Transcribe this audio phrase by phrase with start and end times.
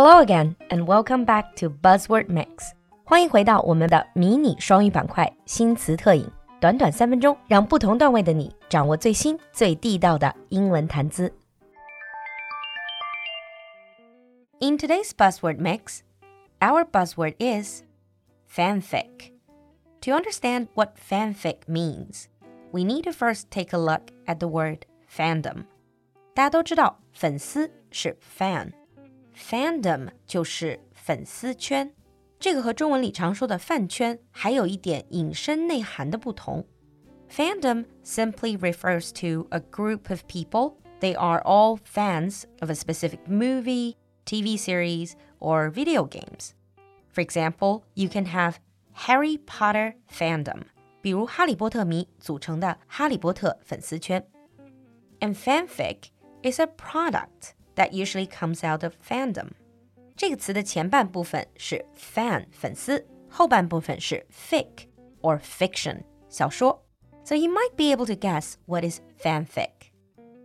[0.00, 2.72] Hello again and welcome back to Buzzword Mix。
[3.04, 6.26] 欢迎回到我们的迷你双语板块新词特饮，
[6.60, 11.32] 短短三分钟，让不同段位的你掌握最新最地道的英文谈资。
[14.60, 16.00] In today's buzzword mix,
[16.60, 17.82] our buzzword is
[18.50, 19.32] fanfic.
[20.02, 22.26] To understand what fanfic means,
[22.70, 24.80] we need to first take a look at the word
[25.10, 25.64] fandom.
[26.34, 28.16] 大家都知道，粉丝是
[29.36, 31.92] fan，fandom 就是粉丝圈。
[32.38, 36.66] 这个和中文里常说的饭圈还有一点引申内涵的不同。
[37.30, 40.76] Fandom simply refers to a group of people.
[41.00, 46.50] They are all fans of a specific movie, TV series, or video games.
[47.12, 48.56] For example, you can have
[49.06, 50.62] Harry Potter fandom，
[51.00, 54.26] 比如哈利波特迷组成的哈利波特粉丝圈。
[55.20, 56.10] And fanfic
[56.42, 59.50] is a product that usually comes out of fandom。
[60.16, 64.86] 这个词的前半部分是 fan 粉丝，后半部分是 fic
[65.20, 66.82] or fiction 小说。
[67.24, 69.92] So you might be able to guess what is fanfic.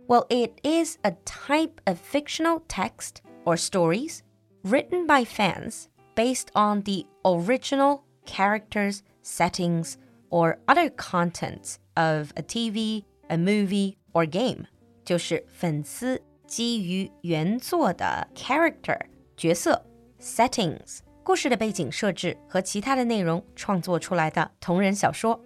[0.08, 4.20] Well, it is a type of fictional text or stories
[4.62, 9.94] written by fans based on the original characters, settings,
[10.28, 14.66] or other contents of a TV, a movie, or game.
[15.04, 18.98] 就是粉丝 基于原作的 character
[19.36, 19.84] 角色
[20.20, 25.40] settings 故事的背景设置和其他的内容创作出来的同人小说。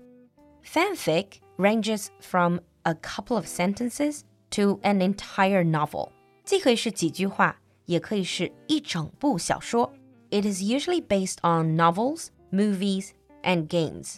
[0.65, 6.11] Fanfic ranges from a couple of sentences to an entire novel，
[6.45, 9.93] 既可以是几句话，也可以是一整部小说。
[10.31, 13.11] It is usually based on novels, movies,
[13.43, 14.17] and games.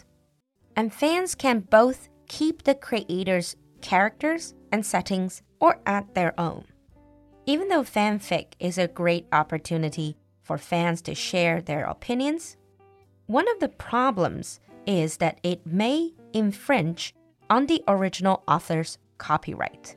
[0.73, 6.63] And fans can both keep the creator's characters and settings or add their own.
[7.45, 12.53] Even though fanfic is a great opportunity for fans to share their opinions,
[13.27, 17.11] one of the problems is that it may infringe
[17.47, 19.95] on the original author's copyright.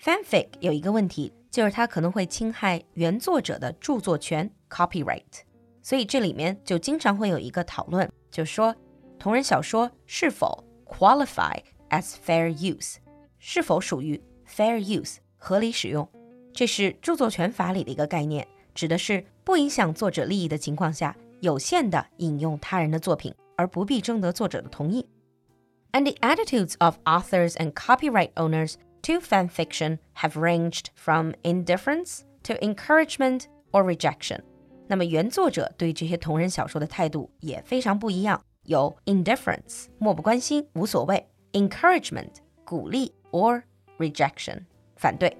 [0.00, 5.42] Fanfic 有一个问题，就是它可能会侵害原作者的着作权 copyright。
[5.82, 8.74] 所以这里面就经常会有一个讨论，就说
[9.18, 12.96] 同人小说是否 qualify as fair use，
[13.38, 16.08] 是否属于 fair use 合理使用。
[16.52, 25.08] 这是着作权法里的一个概念，指的是不影响作者利益的情况下，有限的引用他人的作品，而不必征得作者的同意。
[25.92, 32.54] And the attitudes of authors and copyright owners to fan fiction have ranged from indifference to
[32.54, 34.40] encouragement or rejection.
[34.86, 42.32] 那么原作者对这些同人小说的态度也非常不一样，有 indifference 漠不关心无所谓，encouragement
[42.64, 43.62] 鼓励 or
[43.98, 44.64] rejection
[44.96, 45.36] 反对。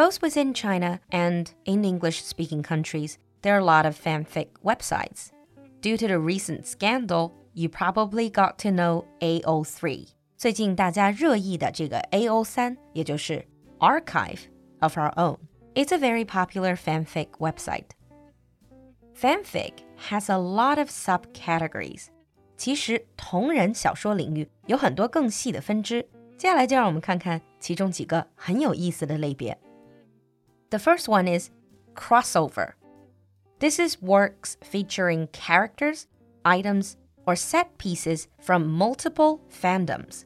[0.00, 5.30] both within China and in English speaking countries, there are a lot of fanfic websites.
[5.80, 10.08] Due to the recent scandal, you probably got to know AO3.
[10.36, 13.46] 最近大家热议的这个 AO 三，也就是
[13.78, 14.40] Archive
[14.80, 15.38] of Our Own.
[15.74, 17.90] It's a very popular fanfic website.
[19.14, 19.72] Fanfic
[20.10, 22.08] has a lot of subcategories.
[22.56, 26.02] 其实同人小说领域有很多更细的分支。
[26.36, 29.56] 接下来就让我们看看其中几个很有意思的类别。
[30.70, 31.50] the first one is
[31.94, 32.72] crossover.
[33.58, 36.06] This is works featuring characters,
[36.44, 36.96] items,
[37.26, 40.22] or set pieces from multiple fandoms.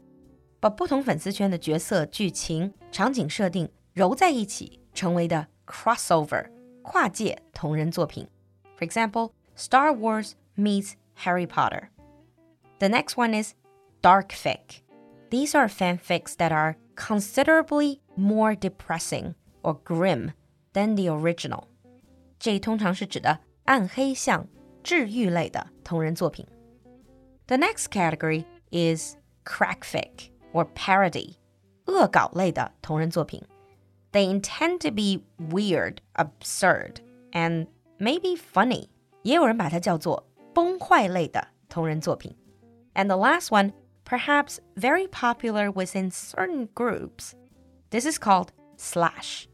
[0.61, 6.51] 把不同粉丝圈的角色、剧情、场景设定揉在一起，成为的 crossover
[6.83, 8.29] 跨界同人作品。
[8.77, 11.89] For example, Star Wars meets Harry Potter.
[12.79, 13.55] The next one is
[14.03, 14.83] dark fic.
[15.31, 19.35] These are fanfics that are considerably more depressing
[19.65, 20.33] or grim
[20.73, 21.65] than the original。
[22.39, 24.47] 这通常是指的暗黑向、
[24.83, 26.47] 治愈类的同人作品。
[27.47, 31.35] The next category is crackfic or parody，
[31.87, 33.43] 恶搞类的同人作品。
[34.13, 36.97] They intend to be weird, absurd,
[37.33, 37.67] and
[37.99, 38.89] maybe funny。
[39.23, 42.37] 也有人把它叫做崩坏类的同人作品。
[42.95, 43.73] And the last one,
[44.05, 47.35] perhaps very popular within certain groups,
[47.91, 49.45] this is called slash.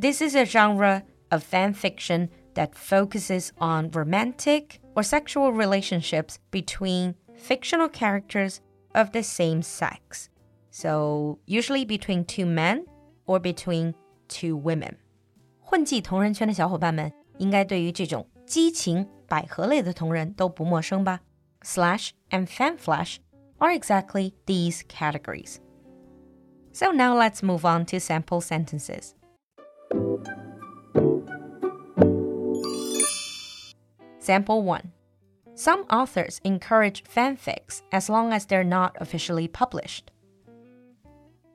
[0.00, 7.14] this is a genre of fan fiction that focuses on romantic or sexual relationships between
[7.34, 8.60] fictional characters
[8.94, 10.28] of the same sex.
[10.70, 12.86] So, usually between two men
[13.26, 13.94] or between
[14.28, 14.96] two women.
[15.60, 21.20] 混迹同人圈的小伙伴们，应该对于这种激情百合类的同人都不陌生吧
[21.62, 23.18] ？Slash and femslash
[23.58, 25.56] are exactly these categories.
[26.72, 29.12] So now let's move on to sample sentences.
[34.29, 34.91] Example 1
[35.55, 40.11] Some authors encourage fanfics as long as they're not officially published.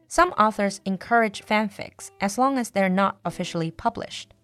[0.09, 4.35] Some authors encourage fanfics as long as they're not officially published.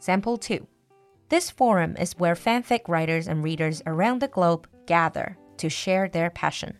[0.00, 0.66] Sample 2
[1.28, 6.30] This forum is where fanfic writers and readers around the globe gather to share their
[6.30, 6.78] passion.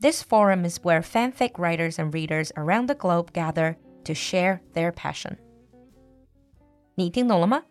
[0.00, 4.92] This forum is where fanfic writers and readers around the globe gather to share their
[4.92, 5.38] passion.
[6.94, 7.62] 你听懂了吗？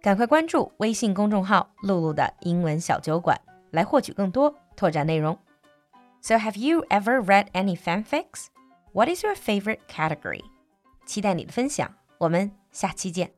[0.00, 3.38] 赶快关注微信公众号“露露的英文小酒馆”
[3.72, 5.36] 来获取更多拓展内容。
[6.20, 8.46] So have you ever read any fanfics?
[8.92, 10.44] What is your favorite category?
[11.04, 13.37] 期待你的分享，我们下期见。